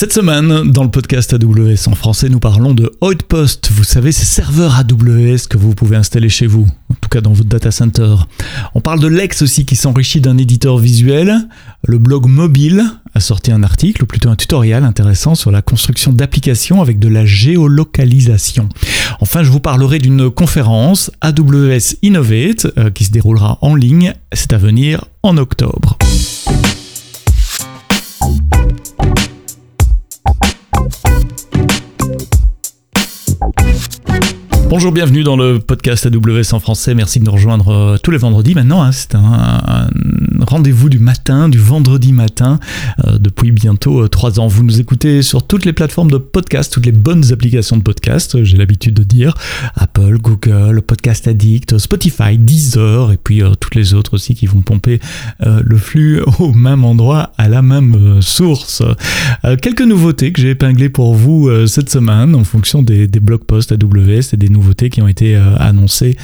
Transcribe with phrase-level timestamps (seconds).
[0.00, 3.72] Cette semaine, dans le podcast AWS en français, nous parlons de Outpost.
[3.72, 7.32] Vous savez, ces serveurs AWS que vous pouvez installer chez vous, en tout cas dans
[7.32, 8.14] votre data center.
[8.76, 11.48] On parle de Lex aussi qui s'enrichit d'un éditeur visuel.
[11.84, 16.12] Le blog mobile a sorti un article, ou plutôt un tutoriel intéressant sur la construction
[16.12, 18.68] d'applications avec de la géolocalisation.
[19.18, 24.14] Enfin, je vous parlerai d'une conférence AWS Innovate euh, qui se déroulera en ligne.
[24.32, 25.98] C'est à venir en octobre.
[34.78, 36.94] Bonjour, bienvenue dans le podcast AWS en français.
[36.94, 38.80] Merci de nous rejoindre euh, tous les vendredis maintenant.
[38.80, 38.92] Hein.
[38.92, 39.88] C'est un,
[40.40, 42.58] rendez-vous du matin, du vendredi matin,
[43.06, 44.46] euh, depuis bientôt euh, trois ans.
[44.46, 48.42] Vous nous écoutez sur toutes les plateformes de podcast, toutes les bonnes applications de podcast,
[48.44, 49.34] j'ai l'habitude de dire.
[49.76, 55.00] Apple, Google, Podcast Addict, Spotify, Deezer, et puis toutes les autres aussi qui vont pomper
[55.40, 58.82] le flux au même endroit, à la même source.
[59.62, 63.72] quelques nouveautés que j'ai épinglées pour vous cette semaine en fonction des, des blog posts
[63.72, 66.16] AWS et des nouveautés qui ont été euh, annoncées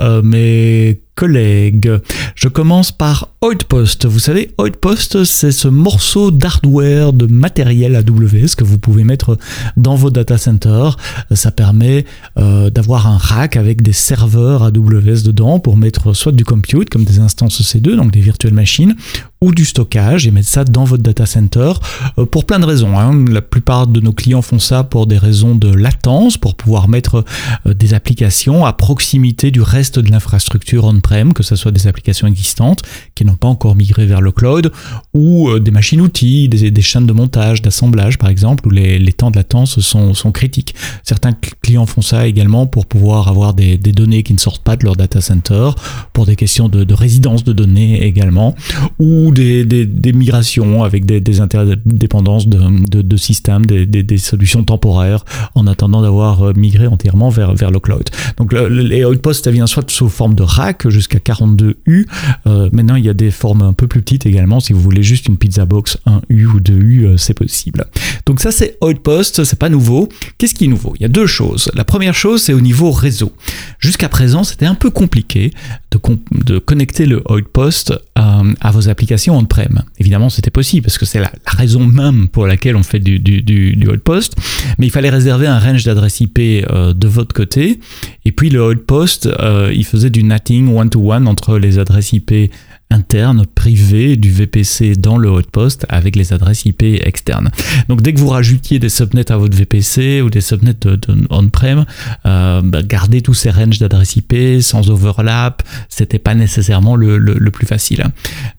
[0.00, 1.92] euh, mes collègues.
[2.34, 4.06] Je commence par Outpost.
[4.06, 9.38] Vous savez, Outpost, c'est ce morceau d'hardware, de matériel AWS que vous pouvez mettre
[9.76, 10.96] dans vos data centers.
[11.32, 12.04] Ça permet
[12.36, 17.04] euh, d'avoir un rack avec des serveurs AWS dedans pour mettre soit du compute, comme
[17.04, 18.96] des instances EC2, donc des virtuelles machines,
[19.40, 21.74] ou du stockage et mettre ça dans votre data center
[22.18, 22.98] euh, pour plein de raisons.
[22.98, 23.24] Hein.
[23.30, 27.24] La plupart de nos clients font ça pour des raisons de latence, pour pouvoir mettre
[27.66, 32.82] des applications à proximité du reste de l'infrastructure on-prem, que ce soit des applications existantes
[33.14, 34.72] qui n'ont pas encore migré vers le cloud,
[35.12, 39.36] ou euh, des machines-outils, des, chaînes de montage, d'assemblage par exemple, où les, temps de
[39.36, 40.74] latence sont, critiques.
[41.02, 41.32] Certains
[41.62, 44.96] clients font ça également pour pouvoir avoir des, données qui ne sortent pas de leur
[44.96, 45.70] data center,
[46.12, 48.54] pour des questions de, de résidence de données également,
[48.98, 56.52] ou des, migrations avec des, interdépendances de, systèmes, des, solutions temporaires en attendant d'avoir euh,
[56.56, 58.08] migré entièrement vers, le cloud.
[58.36, 62.06] Donc les outposts, ça vient soit sous forme de rack jusqu'à 42 U.
[62.46, 64.60] Euh, maintenant, il y a des formes un peu plus petites également.
[64.60, 67.86] Si vous voulez juste une pizza box 1 U ou 2 U, euh, c'est possible.
[68.26, 70.08] Donc ça, c'est outpost, c'est pas nouveau.
[70.38, 70.94] Qu'est-ce qui est nouveau?
[70.96, 71.70] Il y a deux choses.
[71.74, 73.32] La première chose, c'est au niveau réseau.
[73.78, 75.52] Jusqu'à présent, c'était un peu compliqué
[75.90, 79.82] de, connecter le outpost à vos applications on-prem.
[79.98, 83.42] Évidemment, c'était possible parce que c'est la, raison même pour laquelle on fait du, du,
[83.42, 84.34] du, post.
[84.78, 87.80] Mais il fallait réserver un range d'adresse IP euh, de votre côté.
[88.24, 92.50] Et puis le outpost, euh, il faisait du natting one-to-one entre les adresses IP
[92.90, 97.50] interne, privé du VPC dans le hotpost avec les adresses IP externes.
[97.88, 100.98] Donc dès que vous rajoutiez des subnets à votre VPC ou des subnets de,
[101.30, 101.84] on-prem,
[102.24, 107.50] euh, bah, gardez tous ces ranges d'adresses IP sans overlap, c'était pas nécessairement le, le,
[107.50, 108.04] plus facile.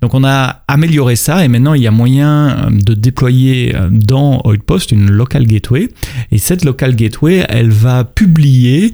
[0.01, 4.41] Donc on a amélioré ça et maintenant il y a moyen de déployer euh, dans
[4.45, 5.89] Outpost une local gateway
[6.31, 8.94] et cette local gateway elle va publier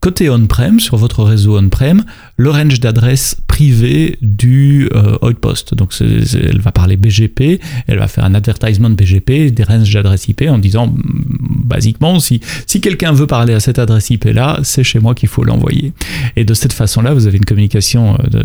[0.00, 2.04] côté on-prem, sur votre réseau on-prem,
[2.36, 5.74] le range d'adresses privées du euh, Outpost.
[5.74, 10.28] Donc elle va parler BGP, elle va faire un advertisement de BGP, des ranges d'adresses
[10.28, 14.84] IP en disant, mm, basiquement, si, si quelqu'un veut parler à cette adresse IP-là, c'est
[14.84, 15.92] chez moi qu'il faut l'envoyer.
[16.36, 18.42] Et de cette façon-là, vous avez une communication euh,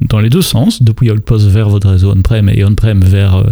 [0.00, 3.44] dans les deux sens, depuis Outpost vers votre réseau on-prem et on-prem vers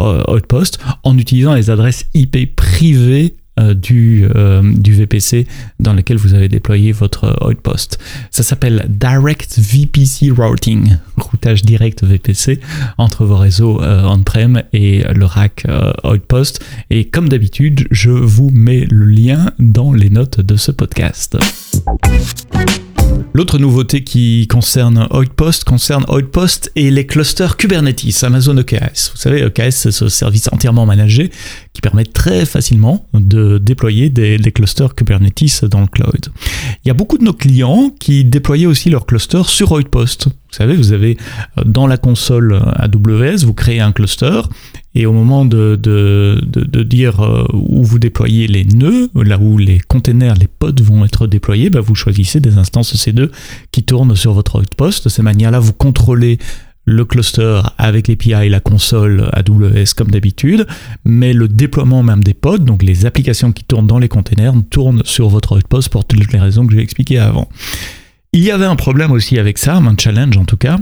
[0.00, 5.46] euh, Outpost, en utilisant les adresses IP privées euh, du, euh, du VPC
[5.80, 7.98] dans lequel vous avez déployé votre Outpost.
[8.30, 12.60] Ça s'appelle Direct VPC Routing, routage direct VPC
[12.98, 15.66] entre vos réseaux euh, on-prem et le rack
[16.04, 16.64] Outpost.
[16.90, 21.36] Et comme d'habitude, je vous mets le lien dans les notes de ce podcast.
[23.36, 29.10] L'autre nouveauté qui concerne Outpost concerne Outpost et les clusters Kubernetes, Amazon EKS.
[29.12, 31.30] Vous savez, EKS, c'est ce service entièrement managé
[31.74, 36.28] qui permet très facilement de déployer des, clusters Kubernetes dans le cloud.
[36.82, 40.28] Il y a beaucoup de nos clients qui déployaient aussi leurs clusters sur Outpost.
[40.28, 41.18] Vous savez, vous avez
[41.58, 44.40] euh, dans la console AWS, vous créez un cluster
[44.96, 49.78] et au moment de, de, dire euh, où vous déployez les nœuds, là où les
[49.78, 53.30] containers, les pods vont être déployés, bah, vous choisissez des instances EC2
[53.72, 55.04] qui tournent sur votre outpost.
[55.04, 56.38] De cette manière-là, vous contrôlez
[56.86, 60.66] le cluster avec l'API et la console AWS comme d'habitude,
[61.04, 65.02] mais le déploiement même des pods, donc les applications qui tournent dans les containers, tournent
[65.04, 67.50] sur votre outpost pour toutes les raisons que j'ai expliquées avant.
[68.32, 70.78] Il y avait un problème aussi avec ça, un challenge en tout cas,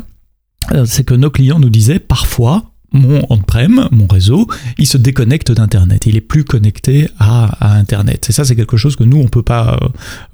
[0.73, 4.47] euh, c'est que nos clients nous disaient parfois mon on-prem, mon réseau,
[4.79, 6.07] il se déconnecte d'Internet.
[6.07, 8.27] Il est plus connecté à, Internet.
[8.31, 9.79] Et ça, c'est quelque chose que nous, on peut pas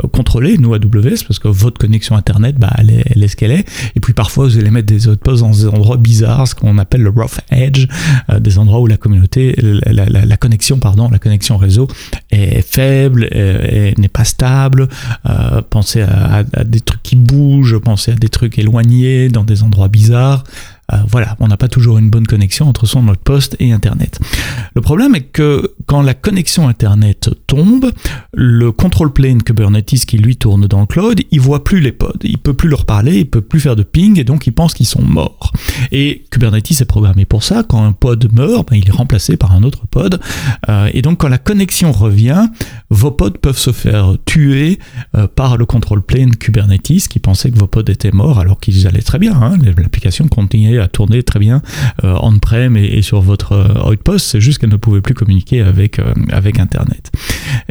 [0.05, 3.67] euh, contrôler, nous, AWS, parce que votre connexion Internet, bah, elle est, ce qu'elle est.
[3.97, 7.03] Et puis parfois, vous allez mettre des outposts dans des endroits bizarres, ce qu'on appelle
[7.03, 7.87] le rough edge,
[8.31, 11.89] euh, des endroits où la communauté, la, connexion, pardon, la connexion réseau
[12.31, 14.89] est faible, n'est pas stable.
[15.29, 19.63] Euh, pensez à, à des trucs qui bougent, pensez à des trucs éloignés, dans des
[19.63, 20.45] endroits bizarres.
[20.93, 24.19] Euh, voilà, on n'a pas toujours une bonne connexion entre son mode poste et Internet.
[24.75, 27.91] Le problème est que quand la connexion Internet tombe,
[28.33, 32.19] le control plane Kubernetes qui lui tourne dans le cloud, il voit plus les pods,
[32.23, 34.75] il peut plus leur parler, il peut plus faire de ping et donc il pense
[34.75, 35.53] qu'ils sont morts.
[35.93, 37.63] Et Kubernetes est programmé pour ça.
[37.63, 40.21] Quand un pod meurt, ben, il est remplacé par un autre pod.
[40.69, 42.49] Euh, et donc quand la connexion revient,
[42.91, 44.79] vos pods peuvent se faire tuer
[45.17, 48.87] euh, par le control plane Kubernetes qui pensait que vos pods étaient morts alors qu'ils
[48.87, 49.35] allaient très bien.
[49.41, 49.59] Hein.
[49.63, 51.63] L'application continuait tourner très bien
[52.05, 55.99] euh, on-prem et, sur votre euh, outpost, c'est juste qu'elle ne pouvait plus communiquer avec,
[55.99, 57.11] euh, avec Internet.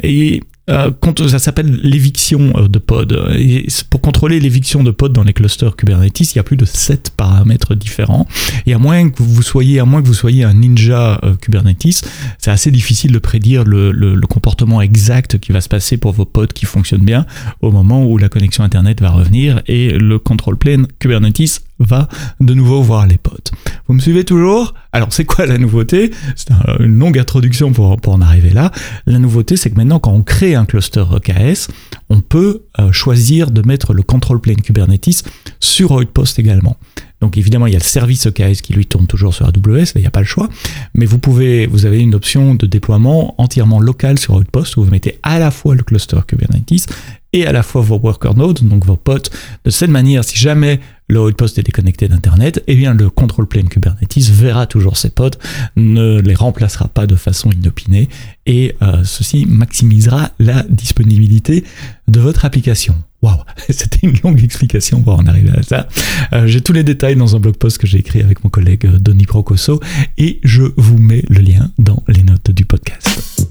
[0.02, 3.34] Et ça s'appelle l'éviction de pod.
[3.36, 6.64] Et pour contrôler l'éviction de pod dans les clusters Kubernetes, il y a plus de
[6.64, 8.28] 7 paramètres différents.
[8.66, 12.04] Et à moins que vous soyez, à moins que vous soyez un ninja Kubernetes,
[12.38, 16.24] c'est assez difficile de prédire le, le, comportement exact qui va se passer pour vos
[16.24, 17.26] pods qui fonctionnent bien
[17.62, 22.08] au moment où la connexion Internet va revenir et le control plane Kubernetes va
[22.40, 23.52] de nouveau voir les potes.
[23.88, 24.74] Vous me suivez toujours?
[24.92, 26.12] Alors c'est quoi la nouveauté?
[26.36, 28.70] C'est une longue introduction pour, en arriver là.
[29.06, 31.68] La nouveauté c'est que maintenant quand on crée un cluster EKS,
[32.08, 35.24] on peut euh, choisir de mettre le control plane Kubernetes
[35.58, 36.76] sur Outpost également.
[37.20, 40.00] Donc évidemment, il y a le service EKS qui lui tourne toujours sur AWS, il
[40.00, 40.48] n'y a pas le choix,
[40.94, 45.18] mais vous vous avez une option de déploiement entièrement local sur Outpost où vous mettez
[45.22, 46.86] à la fois le cluster Kubernetes
[47.32, 49.30] et à la fois vos worker nodes, donc vos potes.
[49.64, 53.68] De cette manière, si jamais le outpost est déconnecté d'Internet, eh bien le control plane
[53.68, 55.38] Kubernetes verra toujours ses potes,
[55.76, 58.08] ne les remplacera pas de façon inopinée,
[58.46, 61.64] et euh, ceci maximisera la disponibilité
[62.08, 62.94] de votre application.
[63.22, 63.38] Waouh,
[63.68, 65.88] c'était une longue explication pour en arriver à ça.
[66.32, 68.86] Euh, j'ai tous les détails dans un blog post que j'ai écrit avec mon collègue
[68.86, 69.80] euh, Donny Procoso,
[70.16, 73.48] et je vous mets le lien dans les notes du podcast.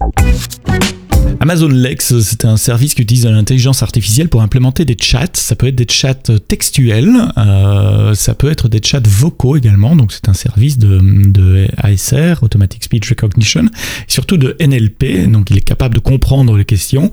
[1.41, 5.29] Amazon Lex, c'est un service qui utilise l'intelligence artificielle pour implémenter des chats.
[5.33, 9.95] Ça peut être des chats textuels, euh, ça peut être des chats vocaux également.
[9.95, 15.31] Donc c'est un service de, ASR, Automatic Speech Recognition, et surtout de NLP.
[15.31, 17.09] Donc il est capable de comprendre les questions.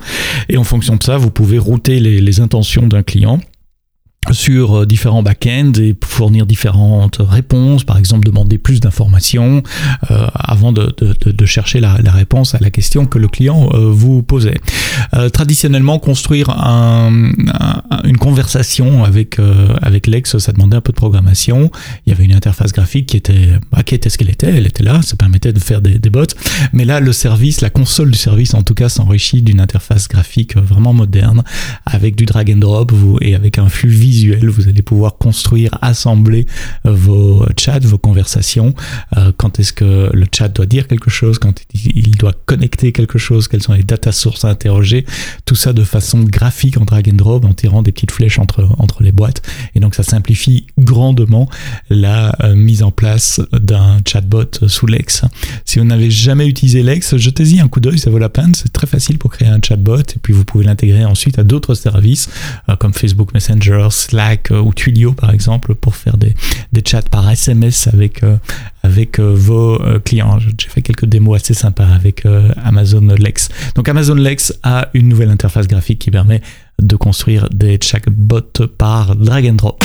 [0.49, 3.41] Et en fonction de ça, vous pouvez router les intentions d'un client
[4.33, 9.63] sur euh, différents back-ends et fournir différentes réponses, par exemple demander plus d'informations
[10.11, 13.69] euh, avant de, de, de chercher la, la, réponse à la question que le client
[13.73, 14.59] euh, vous posait.
[15.15, 17.33] Euh, traditionnellement, construire un,
[18.05, 19.39] une conversation avec
[19.83, 21.71] avec Lex, ça demandait un peu de programmation.
[22.07, 24.67] Il y avait une interface graphique qui était bah, qui était ce qu'elle était, elle
[24.67, 26.25] était là, ça permettait de faire des, des bots.
[26.73, 30.57] Mais là, le service, la console du service en tout cas, s'enrichit d'une interface graphique
[30.57, 31.43] vraiment moderne
[31.85, 36.47] avec du drag and drop et avec un flux visuel vous allez pouvoir construire, assembler
[36.87, 38.75] euh, vos chats, vos conversations.
[39.17, 43.19] Euh, quand est-ce que le chat doit dire quelque chose, quand il doit connecter quelque
[43.19, 45.05] chose, quelles sont les data sources à interroger.
[45.45, 48.67] Tout ça de façon graphique en drag and drop, en tirant des petites flèches entre,
[49.01, 49.43] les boîtes.
[49.75, 51.49] Et donc ça simplifie grandement
[51.91, 55.23] la euh, mise en place d'un chatbot sous Lex.
[55.65, 58.55] Si vous n'avez jamais utilisé Lex, jetez-y un coup d'œil, ça vaut la peine.
[58.55, 61.75] C'est très facile pour créer un chatbot et puis vous pouvez l'intégrer ensuite à d'autres
[61.75, 62.29] services
[62.79, 66.35] comme Facebook Messenger, Slack euh, ou Twilio par exemple pour faire des,
[66.73, 68.37] des chats par SMS avec, euh,
[68.83, 70.39] avec euh, vos clients.
[70.39, 72.27] J'ai fait quelques démos assez sympas avec
[72.65, 73.49] Amazon Lex.
[73.75, 76.41] Donc Amazon Lex a une nouvelle interface graphique qui permet
[76.81, 79.85] de construire des chatbots par drag and drop.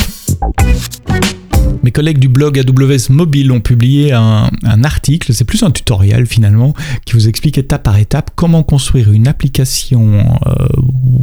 [1.84, 4.50] Mes collègues du blog AWS Mobile ont publié un,
[4.84, 6.74] article, c'est plus un tutoriel finalement,
[7.06, 10.68] qui vous explique étape par étape comment construire une application euh,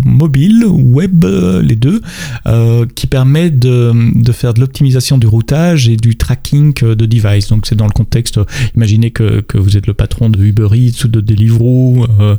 [0.05, 1.25] mobile, web,
[1.63, 2.01] les deux,
[2.47, 3.93] euh, qui permet de,
[4.33, 7.49] faire de l'optimisation du routage et du tracking de device.
[7.49, 8.41] Donc c'est dans le contexte,
[8.75, 12.37] imaginez que, vous êtes le patron de Uber Eats ou de Deliveroo, euh,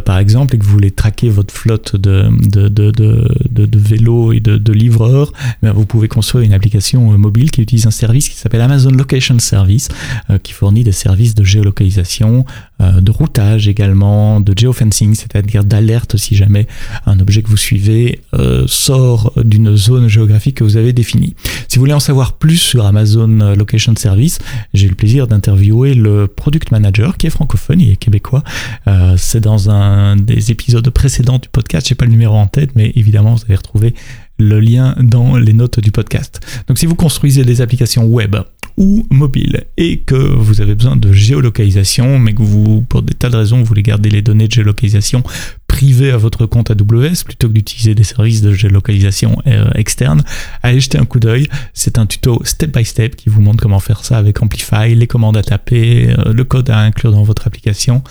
[0.00, 2.28] par exemple, et que vous voulez traquer votre flotte de,
[3.78, 8.28] vélos et de, livreurs, eh vous pouvez construire une application mobile qui utilise un service
[8.28, 9.88] qui s'appelle Amazon Location Service,
[10.30, 12.44] euh, qui fournit des services de géolocalisation,
[12.80, 16.66] euh, de routage également, de geofencing, c'est-à-dire d'alerte si jamais
[17.06, 21.34] un objet que vous suivez euh, sort d'une zone géographique que vous avez définie.
[21.68, 24.38] Si vous voulez en savoir plus sur Amazon Location Service,
[24.74, 28.42] j'ai eu le plaisir d'interviewer le product manager qui est francophone, il est québécois.
[29.16, 32.92] C'est dans un des épisodes précédents du podcast, j'ai pas le numéro en tête, mais
[32.96, 33.94] évidemment vous allez retrouver
[34.38, 36.40] le lien dans les notes du podcast.
[36.68, 38.36] Donc si vous construisez des applications web
[38.78, 43.28] ou mobiles et que vous avez besoin de géolocalisation, mais que vous, pour des tas
[43.28, 45.24] de raisons, vous voulez garder les données de géolocalisation
[45.66, 50.22] privées à votre compte AWS plutôt que d'utiliser des services de géolocalisation euh, externes,
[50.62, 51.48] allez jeter un coup d'œil.
[51.74, 55.06] C'est un tuto step by step qui vous montre comment faire ça avec Amplify, les
[55.08, 58.02] commandes à taper, euh, le code à inclure dans votre application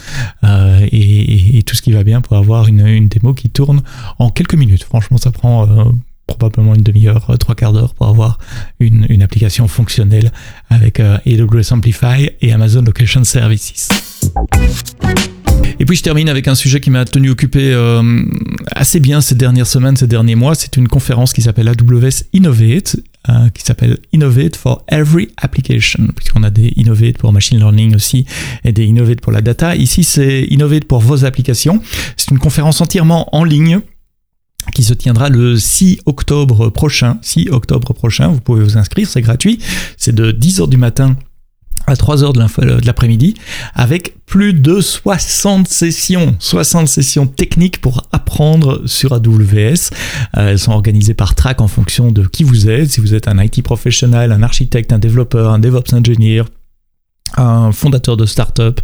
[0.44, 3.82] euh, et, tout ce qui va bien pour avoir une démo qui tourne
[4.20, 4.84] en quelques minutes.
[4.84, 5.92] Franchement, ça prend
[6.36, 8.38] probablement une demi-heure, euh, trois quarts d'heure pour avoir
[8.80, 10.32] une, une, application fonctionnelle
[10.70, 13.90] avec euh, AWS Amplify et Amazon Location Services.
[15.80, 18.24] Et puis je termine avec un sujet qui m'a tenu occupé euh,
[18.72, 20.56] assez bien ces dernières semaines, ces derniers mois.
[20.56, 22.98] C'est une conférence qui s'appelle AWS Innovate,
[23.54, 28.26] qui s'appelle Innovate for Every Application, puisqu'on a des Innovate pour Machine Learning aussi
[28.64, 29.76] et des Innovate pour la data.
[29.76, 31.82] Ici, c'est Innovate pour vos applications.
[32.16, 33.82] C'est une conférence entièrement en ligne
[34.74, 37.18] qui se tiendra le 6 octobre prochain.
[37.22, 39.60] 6 octobre prochain, vous pouvez vous inscrire, c'est gratuit.
[39.98, 41.16] C'est de 10h du matin
[41.88, 43.36] à 3h de l'après-midi
[43.74, 49.90] avec plus de 60 sessions, 60 sessions techniques pour apprendre sur AWS.
[50.36, 53.30] Euh, elles sont organisées par track en fonction de qui vous êtes, si vous êtes
[53.30, 56.44] un IT professionnel, un architecte, un développeur, un DevOps engineer,
[57.36, 58.80] un fondateur de start-up,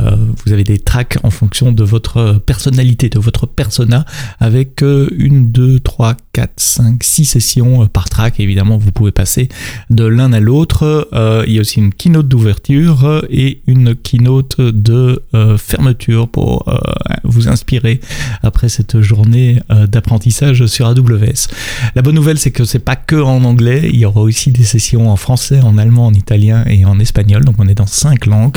[0.00, 4.04] euh, vous avez des tracks en fonction de votre personnalité, de votre persona,
[4.38, 8.40] avec euh, une, deux, trois, quatre, cinq, six sessions euh, par track.
[8.40, 9.48] Évidemment, vous pouvez passer
[9.88, 11.08] de l'un à l'autre.
[11.46, 15.22] il y a aussi une keynote d'ouverture et une keynote de
[15.56, 16.70] fermeture pour
[17.24, 18.00] vous inspirer
[18.42, 21.48] après cette journée d'apprentissage sur AWS.
[21.94, 23.88] La bonne nouvelle, c'est que c'est pas que en anglais.
[23.90, 27.44] Il y aura aussi des sessions en français, en allemand, en italien et en espagnol.
[27.44, 28.56] Donc, on est dans 5 langues.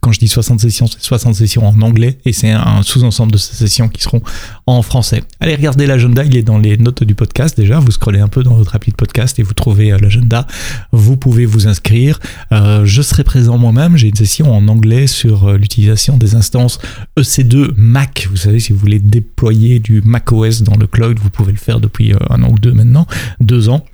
[0.00, 3.38] Quand je dis 60 sessions, c'est 60 sessions en anglais et c'est un sous-ensemble de
[3.38, 4.22] ces sessions qui seront
[4.66, 5.24] en français.
[5.40, 7.80] Allez regarder l'agenda, il est dans les notes du podcast déjà.
[7.80, 10.46] Vous scrollez un peu dans votre appli de podcast et vous trouvez euh, l'agenda.
[10.92, 12.20] Vous pouvez vous inscrire.
[12.52, 13.96] Euh, je serai présent moi-même.
[13.96, 16.78] J'ai une session en anglais sur euh, l'utilisation des instances
[17.18, 18.28] EC2 Mac.
[18.30, 21.58] Vous savez, si vous voulez déployer du Mac OS dans le cloud, vous pouvez le
[21.58, 23.06] faire depuis un an ou deux maintenant,
[23.40, 23.84] deux ans.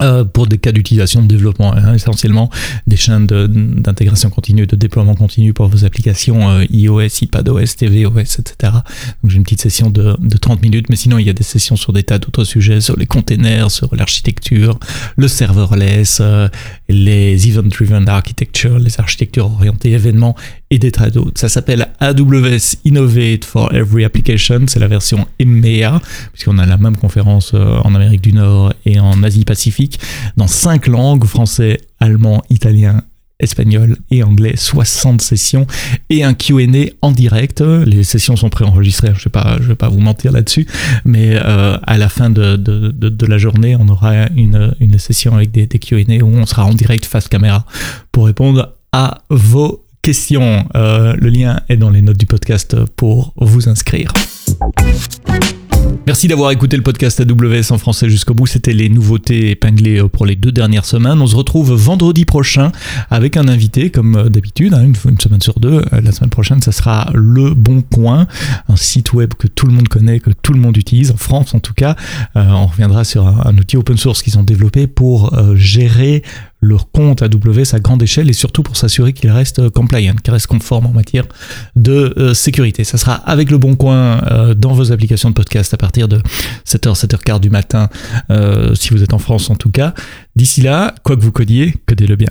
[0.00, 2.50] Euh, pour des cas d'utilisation de développement, hein, essentiellement
[2.88, 8.72] des chaînes d'intégration continue, de déploiement continu pour vos applications euh, iOS, iPadOS, tvOS, etc.
[9.22, 11.44] Donc j'ai une petite session de, de, 30 minutes, mais sinon il y a des
[11.44, 14.80] sessions sur des tas d'autres sujets, sur les containers, sur l'architecture,
[15.16, 16.48] le serverless, euh,
[16.94, 20.36] les event-driven architecture, les architectures orientées événements
[20.70, 21.40] et des tas d'autres.
[21.40, 26.00] Ça s'appelle AWS Innovate for Every Application, c'est la version EMEA,
[26.32, 29.98] puisqu'on a la même conférence euh, en Amérique du Nord et en Asie-Pacifique,
[30.36, 33.02] dans cinq langues, français, allemand, italien,
[33.40, 35.66] espagnol et anglais, 60 sessions
[36.10, 37.60] et un Q&A en direct.
[37.60, 40.66] Les sessions sont préenregistrées, je ne vais, pas, vous mentir là-dessus,
[41.04, 45.78] mais euh, à la fin de, la journée, on aura une, session avec des, des
[45.78, 47.66] Q&A où on sera en direct face caméra
[48.12, 50.66] pour répondre à vos question.
[50.76, 54.12] Euh, le lien est dans les notes du podcast pour vous inscrire.
[56.06, 58.46] Merci d'avoir écouté le podcast AWS en français jusqu'au bout.
[58.46, 61.18] C'était les nouveautés épinglées euh, pour les deux dernières semaines.
[61.22, 62.72] On se retrouve vendredi prochain
[63.08, 65.82] avec un invité, comme euh, d'habitude, hein, une, une, semaine sur deux.
[65.92, 68.26] La semaine prochaine, ça sera Le Bon Coin,
[68.68, 71.54] un site web que tout le monde connaît, que tout le monde utilise, en France
[71.54, 71.96] en tout cas.
[72.34, 76.22] on reviendra sur un, outil open source qu'ils ont développé pour gérer
[76.64, 80.32] leur compte AWS à grande échelle et surtout pour s'assurer qu'ils restent euh, compliant, qu'ils
[80.32, 81.26] restent conformes en matière
[81.76, 82.84] de euh, sécurité.
[82.84, 86.20] Ça sera avec le bon coin euh, dans vos applications de podcast à partir de
[86.66, 87.88] 7h, 7h15 du matin,
[88.74, 89.94] si vous êtes en France en tout cas.
[90.36, 92.28] D'ici là, quoi que vous codiez, codez-le bien.